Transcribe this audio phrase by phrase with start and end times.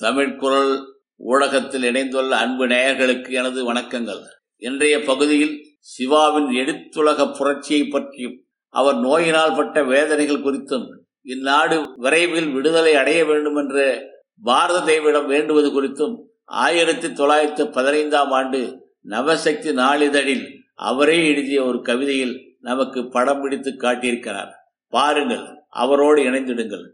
[0.00, 0.74] தமிழ் குரல்
[1.16, 4.20] ஊடகத்தில் இணைந்துள்ள அன்பு நேயர்களுக்கு எனது வணக்கங்கள்.
[4.56, 8.36] இன்றைய பகுதியில் சிவாவின் எழுத்துலக புரட்சியை பற்றியும்
[8.68, 10.86] அவர் நோயினால் பட்ட வேதனைகள் குறித்தும்
[11.22, 14.02] இந்நாடு விரைவில் விடுதலை அடைய வேண்டும் என்று
[14.42, 18.60] பாரத தேவிடம் வேண்டுவது குறித்தும் ஆயிரத்தி தொள்ளாயிரத்தி பதினைந்தாம் ஆண்டு
[19.08, 24.50] நவசக்தி நாளிதழில் அவரே எழுதிய ஒரு கவிதையில் நமக்கு படம் பிடித்து காட்டியிருக்கிறார்.
[24.88, 26.86] பாருங்கள் அவரோடு இணைந்திடுங்கள்.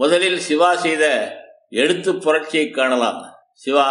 [0.00, 1.04] முதலில் சிவா செய்த
[1.70, 3.20] எழுத்து புரட்சியை காணலாம்.
[3.52, 3.86] சிவா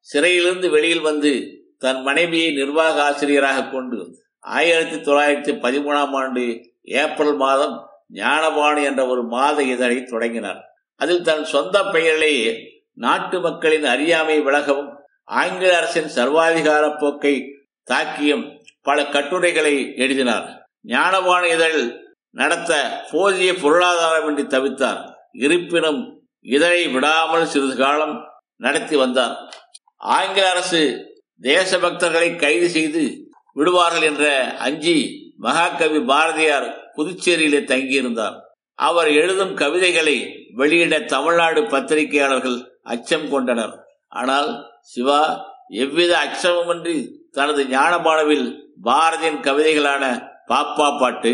[0.00, 1.32] சிறையிலிருந்து வெளியில் வந்து
[1.78, 3.98] தன் மனைவியை நிர்வாக ஆசிரியராக கொண்டு
[4.40, 6.44] ஆயிரத்தி தொள்ளாயிரத்தி பதிமூணாம் ஆண்டு
[6.82, 10.64] ஏப்ரல் மாதம் ஞானபாணி என்ற ஒரு மாத இதழை தொடங்கினார்.
[10.96, 12.56] அதில் தன் சொந்த பெயரிலேயே
[12.94, 14.90] நாட்டு மக்களின் அறியாமை விலகவும்
[15.24, 17.36] ஆங்கில அரசின் சர்வாதிகார போக்கை
[17.90, 18.44] தாக்கியும்
[18.82, 20.68] பல கட்டுரைகளை எழுதினார்.
[20.82, 21.80] ஞானபாணி இதழ்
[22.30, 25.18] நடத்த போதிய பொருளாதாரம் என்று தவித்தார்.
[25.34, 26.00] இருப்பினும்
[26.46, 28.14] இதழை விடாமல் சிறிது காலம்
[28.56, 29.34] நடத்தி வந்தார்.
[30.16, 30.82] ஆங்கில அரசு
[31.42, 33.02] தேசபக்தர்களை கைது செய்து
[33.52, 34.24] விடுவார்கள் என்ற
[34.66, 34.96] அஞ்சி
[35.36, 38.36] மகாகவி பாரதியார் புதுச்சேரியிலே தங்கியிருந்தார்.
[38.78, 40.16] அவர் எழுதும் கவிதைகளை
[40.60, 43.74] வெளியிட தமிழ்நாடு பத்திரிகையாளர்கள் அச்சம் கொண்டனர்.
[44.08, 44.50] ஆனால்
[44.92, 45.22] சிவா
[45.82, 46.96] எவ்வித அச்சமுமின்றி
[47.32, 48.46] தனது ஞானபானவில்
[48.84, 50.04] பாரதியின் கவிதைகளான
[50.50, 51.32] பாப்பா பாட்டு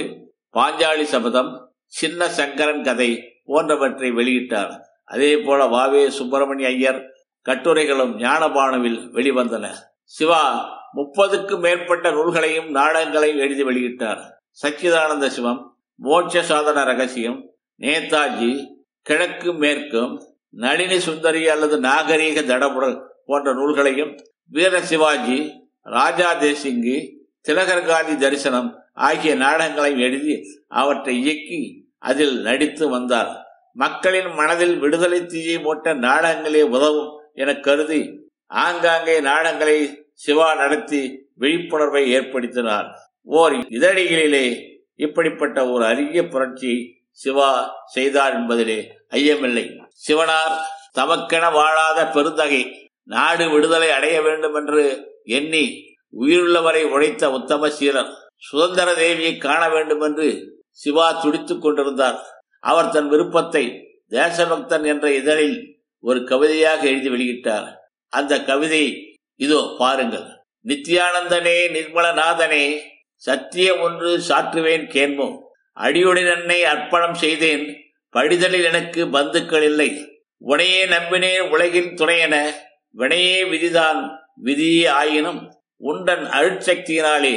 [0.54, 1.50] பாஞ்சாலி சபதம்
[1.98, 3.10] சின்ன சங்கரன் கதை
[3.46, 4.72] போன்றவற்றை வெளியிட்டார்.
[5.04, 7.00] அதே போல வாவே சுப்பிரமணிய ஐயர்
[7.42, 9.66] கட்டுரைகளும் ஞானபானுவில் வெளிவந்தன.
[10.04, 10.42] சிவா
[10.96, 14.22] முப்பதுக்கும் மேற்பட்ட நூல்களையும் நாடகங்களையும் எழுதி வெளியிட்டார்.
[14.62, 15.60] சச்சிதானந்த சிவம்
[16.02, 17.38] மோட்ச சாதன ரகசியம்
[17.80, 18.52] நேதாஜி
[19.02, 20.14] கிழக்கு மேற்கும்
[20.50, 24.12] நளினி சுந்தரி அல்லது நாகரீக தடபுடல் போன்ற நூல்களையும்
[24.48, 25.38] வீர சிவாஜி
[25.82, 26.96] ராஜா தேசிங்கி
[27.40, 30.36] திலகர் காந்தி தரிசனம் ஆகிய நாடகங்களையும் எழுதி
[30.68, 31.60] அவற்றை இயக்கி
[32.08, 33.30] அதில் நடித்து வந்தார்.
[33.82, 37.10] மக்களின் மனதில் விடுதலை தீயை மூட்ட நாடகங்களே உதவும்
[37.42, 38.02] என கருதி
[38.64, 39.78] ஆங்காங்கே நாடகங்களை
[40.24, 41.00] சிவா நடத்தி
[41.40, 42.88] விழிப்புணர்வை ஏற்படுத்தினார்.
[43.26, 44.46] ஓர் இதழிகளிலே
[45.06, 46.72] இப்படிப்பட்ட ஒரு அரிய புரட்சி
[47.22, 47.50] சிவா
[47.94, 48.78] செய்தார் என்பதிலே
[49.18, 49.66] ஐயமில்லை.
[50.06, 50.56] சிவனார்
[50.98, 52.62] தமக்கென வாழாத பெருந்தகை
[53.14, 54.82] நாடு விடுதலை அடைய வேண்டும் என்று
[55.38, 55.64] எண்ணி
[56.12, 58.12] உயிருள்ளவரை உழைத்த உத்தம சீரர்
[58.48, 60.28] சுதந்திர தேவியை காண வேண்டும் என்று
[60.80, 62.18] சிவா துடித்துக் கொண்டிருந்தார்.
[62.64, 63.64] அவர் தன் விருப்பத்தை
[64.08, 65.58] தேசபக்தன் என்ற இதழில்
[66.04, 67.68] ஒரு கவிதையாக எழுதி வெளியிட்டார்.
[68.12, 68.84] அந்த கவிதை
[69.40, 70.28] இதோ பாருங்கள்.
[70.64, 72.64] நித்யானந்தனே நிர்மலநாதனே
[73.22, 75.28] சத்தியம் ஒன்று சாற்றுவேன் கேண்மோ
[75.76, 77.64] அடியுடன் என்னை அர்ப்பணம் செய்தேன்.
[78.14, 79.90] படிதலில் எனக்கு பந்துக்கள் இல்லை.
[80.42, 82.36] உனையே நம்பினேன் உலகின் துணையென
[82.94, 84.00] வினையே விதிதான்
[84.44, 85.40] விதியே ஆயினும்
[85.80, 87.34] உண்டன் அருட்சக்தியினாலே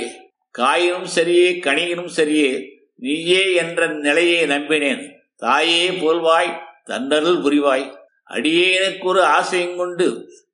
[0.56, 2.52] காயினும் சரியே கனியினும் சரியே
[3.00, 5.02] நீயே என்ற நிலையை நம்பினேன்.
[5.36, 6.52] தாயே போல்வாய்
[6.84, 7.86] தன்னருள் புரிவாய்.
[8.28, 10.08] அடியேனுக்கு ஒரு ஆசையும் கொண்டு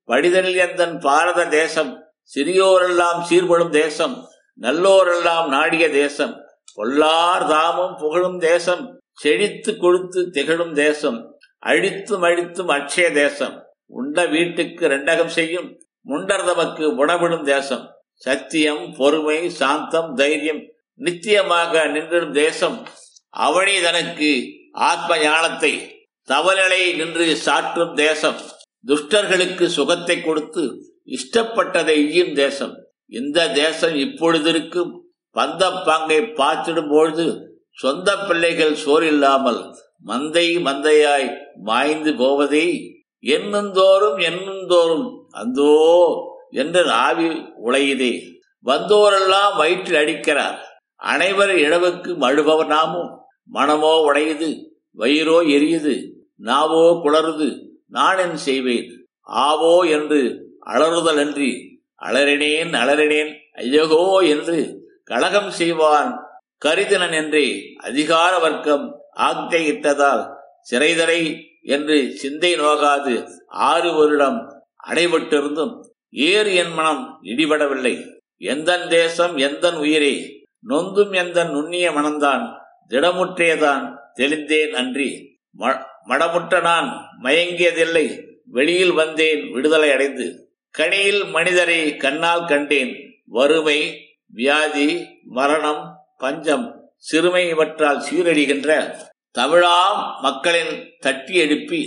[0.05, 1.91] படிதனில் எந்தன் பாரத தேசம்
[2.31, 4.15] சிறியோரெல்லாம் சீர்படும் தேசம்
[4.61, 6.33] நல்லோரெல்லாம் நாடிய தேசம்
[6.75, 8.83] பொல்லார் தாமும் புகழும் தேசம்
[9.13, 11.19] செழித்து கொடுத்து திகழும் தேசம்
[11.63, 13.55] அழித்தும் அழித்தும் அட்சய தேசம்
[13.91, 15.67] உண்ட வீட்டுக்கு ரெண்டகம் செய்யும்
[16.05, 17.85] முண்டர் தமக்கு உணவிடும் தேசம்
[18.23, 20.61] சத்தியம் பொறுமை சாந்தம் தைரியம்
[20.99, 22.77] நித்தியமாக நின்றிடும் தேசம்
[23.33, 24.29] அவனே தனக்கு
[24.89, 25.73] ஆத்ம ஞானத்தை
[26.27, 28.39] தவநிலை நின்று சாற்றும் தேசம்.
[28.89, 30.63] துஷ்டர்களுக்கு சுகத்தை கொடுத்து
[31.17, 32.73] இஷ்டப்பட்டதை ஈயும் தேசம்.
[33.11, 34.91] இந்த தேசம் இப்பொழுது இருக்கும்.
[35.35, 37.25] பந்த பாங்கை பார்த்திடும் பொழுது
[37.77, 39.61] சொந்த பிள்ளைகள் சோறில்லாமல்
[40.09, 41.29] மந்தை மந்தையாய்
[41.67, 42.67] மாய்ந்து போவதே
[43.23, 45.07] என்னந்தோறும் என்னந்தோறும்
[45.41, 45.73] அந்தோ
[46.61, 47.29] என்று ஆவி
[47.65, 48.13] உழையுதே
[48.65, 50.57] வந்தோரெல்லாம் வயிற்றில் அடிக்கிறார்.
[51.01, 53.11] அனைவர் இழவுக்கு மழுபவர் நாமும்.
[53.49, 54.49] மனமோ உடையுது
[54.97, 55.95] வயிறோ எரியுது
[56.47, 57.49] நாவோ குளறுது
[57.87, 58.89] நான் என் செய்வேன்.
[59.45, 60.21] ஆவோ என்று
[60.73, 61.51] அலறுதல் அன்றி
[62.01, 63.31] அலறினேன் அலறினேன்
[63.63, 64.57] ஐயகோ என்று
[65.03, 66.11] கழகம் செய்வான்.
[66.61, 67.45] கரிதனன் என்றே
[67.87, 68.85] அதிகார வர்க்கம்
[69.27, 70.23] ஆக்கையிட்டதால்
[70.69, 71.21] சிறைதலை
[71.75, 73.13] என்று சிந்தை நோகாது
[73.69, 74.39] ஆறு வருடம்
[74.89, 75.73] அடைபட்டிருந்தும்
[76.25, 77.95] ஏறு என் மனம் இடிபடவில்லை.
[78.41, 80.15] எந்தன் தேசம் எந்தன் உயிரே
[80.65, 82.43] நொந்தும் எந்த நுண்ணிய மனந்தான்
[82.89, 83.83] திடமுற்றேதான்
[84.15, 85.09] தெளிந்தேன் அன்றி.
[86.09, 86.87] மடமுற்ற நான்
[87.23, 88.05] மயங்கியதில்லை
[88.45, 90.27] வெளியில் வந்தேன் விடுதலை அடைந்து.
[90.75, 92.93] கனியில் மனிதரை கண்ணால் கண்டேன்
[93.27, 93.79] வறுமை
[94.33, 94.89] வியாதி
[95.23, 95.83] மரணம்
[96.17, 96.65] பஞ்சம்
[96.97, 98.69] சிறுமை இவற்றால் சீரழிகின்ற
[99.35, 101.81] தமிழாம் மக்களின் தட்டி எழுப்பி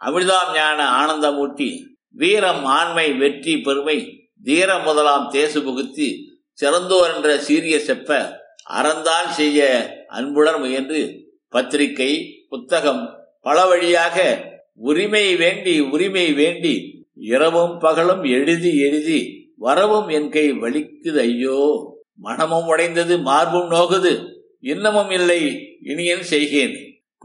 [0.00, 1.70] அமிர்தாம் ஞான ஆனந்தமூட்டி
[2.14, 3.98] வீரம் ஆண்மை வெற்றி பெருமை
[4.42, 6.08] தீரம் முதலாம் தேசு புகுத்தி
[6.52, 8.32] சிறந்தோர் என்ற சீரிய செப்ப
[8.70, 14.44] அறந்தால் செய்ய அன்புடன் முயன்று பத்திரிகை புத்தகம் பல வழியாக
[14.74, 21.90] உரிமை வேண்டி உரிமை வேண்டி இரவும் பகலும் எழுதி எழுதி வரவும் என் கை வலிக்குது ஐயோ.
[22.16, 24.26] மனமும் உடைந்தது மார்பும் நோகுது
[24.60, 26.74] இன்னமும் இல்லை இனியன் செய்கேன்.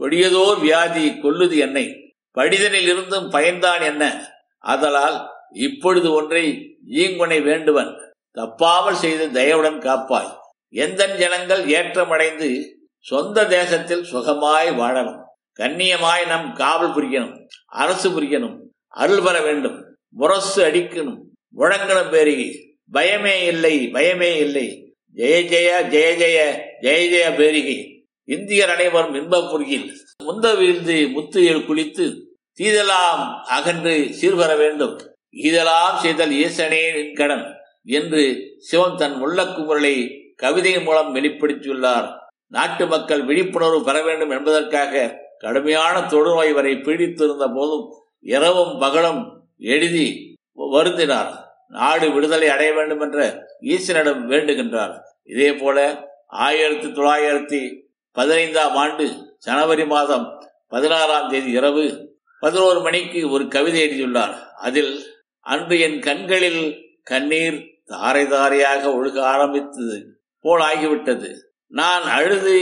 [0.00, 2.14] கொடியதோர் வியாதி கொல்லுது என்னை.
[2.30, 4.32] படிதனில் இருந்தும் பயன்தான் என்ன?
[4.58, 8.07] ஆதலால் இப்பொழுது ஒன்றை ஈங்குனை வேண்டுவன்.
[8.38, 10.32] தப்பாமல் செய்து தயவுடன் காப்பாய்.
[10.68, 15.26] எந்த ஜனங்கள் ஏற்றமடைந்து சொந்த தேசத்தில் சுகமாய் வாழணும்.
[15.58, 18.56] கண்ணியமாய் நம் காவல் புரியணும் அரசு புரியணும்
[18.88, 21.18] அருள் பெற வேண்டும் முரசு அடிக்கணும்.
[21.56, 22.76] முழங்கணும் பேரிகை.
[22.92, 24.94] பயமே இல்லை பயமே இல்லை.
[25.14, 28.04] ஜெய ஜெய ஜெய ஜெய ஜெய ஜெய பேரிகை.
[28.24, 29.98] இந்தியர் அனைவரும் இன்ப புரியில்.
[30.22, 32.20] முந்த வீழ்ந்து முத்துயில் குளித்து
[32.58, 35.00] தீதலாம் அகன்று சீர்வர வேண்டும்.
[35.32, 37.57] ஈதலாம் செய்தல் ஈசனே நின் கடன்.
[37.88, 42.16] என்று சிவன் தன் உள்ளக்குமுறலை கவிதையின் மூலம் வெளிப்படுத்தியுள்ளார்.
[42.46, 51.32] நாட்டு மக்கள் விழிப்புணர்வு பெற வேண்டும் என்பதற்காக கடுமையான தொடுநோய் வரை பீடித்திருந்த போதும் இரவும் பகலும் எழுதி வருந்தினார்.
[51.68, 54.94] நாடு விடுதலை அடைய வேண்டும் என்ற ஈசனிடம் வேண்டுகின்றார்.
[55.24, 57.80] இதே போல ஆயிரத்தி தொள்ளாயிரத்தி
[58.12, 64.34] பதினைந்தாம் ஆண்டு ஜனவரி மாதம் பதினாறாம் தேதி இரவு பதினோரு மணிக்கு ஒரு கவிதை எழுதியுள்ளார்.
[64.56, 65.06] அதில்
[65.40, 69.96] அன்று என் கண்களில் கண்ணீர் தாரை தாரையாக ஒழுக ஆரம்பித்தது.
[70.44, 71.30] போல் ஆகிவிட்டது.
[71.70, 72.56] நான் அழுது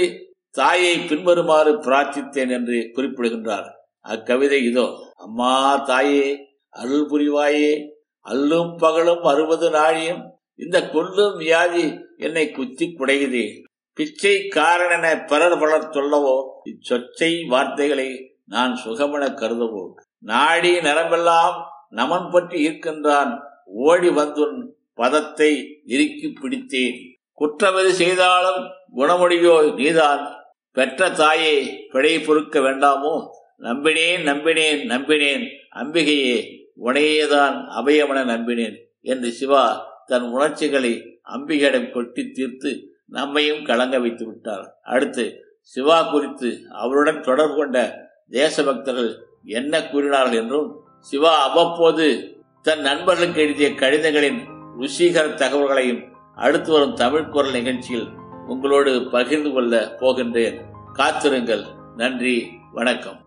[0.51, 3.69] தாயை பின்வருமாறு பிரார்த்தித்தேன் என்று குறிப்பிடுகின்றார்.
[4.09, 4.87] அக்கவிதை இதோ.
[5.17, 6.27] அம்மா தாயே
[6.69, 7.73] அருள் புரிவாயே.
[8.27, 10.23] அல்லும் பகலும் அறுபது நாழியும்
[10.55, 11.85] இந்த கொல்லும் வியாதி
[12.17, 13.47] என்னை குத்தி குடையுதே.
[13.97, 18.09] பிச்சை காரணென பிறர் பலர் சொல்லவோ இச்சொச்சை வார்த்தைகளை
[18.47, 19.85] நான் சுகமென கருதவோ
[20.21, 21.57] நாடி நரம்பெல்லாம்
[21.91, 23.33] நமன் பற்றி இருக்கின்றான்
[23.87, 24.59] ஓடி வந்துன்
[24.97, 25.51] பதத்தை
[25.85, 26.99] இறுக்கி பிடித்தேன்.
[27.41, 28.63] குற்றமது செய்தாலும்
[28.97, 30.23] குணமுடியோ நீதான்.
[30.77, 31.55] பெற்ற தாயே
[31.93, 33.15] பிழை பொறுக்க வேண்டாமோ?
[33.59, 35.45] நம்பினேன் நம்பினேன் நம்பினேன்.
[35.77, 36.39] அம்பிகையே
[36.85, 39.65] உனையேதான் அபயமென நம்பினேன் என்று சிவா
[40.07, 40.93] தன் உணர்ச்சிகளை
[41.35, 42.73] அம்பிகையிடம் கொட்டி தீர்த்து
[43.07, 44.67] நம்மையும் கலங்க வைத்து விட்டார்.
[44.83, 45.25] அடுத்து
[45.61, 47.79] சிவா குறித்து அவருடன் தொடர்பு கொண்ட
[48.31, 49.13] தேசபக்தர்கள்
[49.45, 50.69] என்ன கூறினார்கள் என்றும்
[51.01, 52.07] சிவா அவ்வப்போது
[52.63, 54.41] தன் நண்பர்களுக்கு எழுதிய கடிதங்களின்
[54.79, 58.09] ருசிகர தகவல்களையும் அடுத்து வரும் தமிழ் குரல் நிகழ்ச்சியில்
[58.47, 60.61] உங்களோடு பகிர்ந்து கொள்ள போகின்றேன்.
[60.93, 61.63] காத்திருங்கள்.
[61.97, 62.51] நன்றி.
[62.73, 63.26] வணக்கம்.